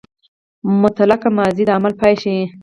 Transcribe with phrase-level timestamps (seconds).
[0.81, 2.43] مطلقه ماضي د عمل پای ښيي.